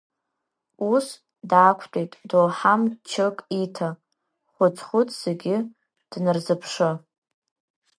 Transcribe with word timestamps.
Ус, 0.91 1.07
даақәтәеит 1.49 2.11
доуҳа-мчык 2.29 3.37
иҭа, 3.63 3.89
Хәыц-хәыц 4.53 5.09
зегьы 5.23 5.57
днарзыԥшы… 6.11 6.91